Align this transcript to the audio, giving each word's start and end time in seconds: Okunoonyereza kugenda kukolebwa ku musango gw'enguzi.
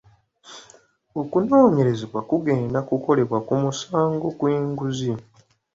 Okunoonyereza 1.19 2.05
kugenda 2.29 2.77
kukolebwa 2.87 3.37
ku 3.47 3.53
musango 3.63 4.27
gw'enguzi. 4.37 5.11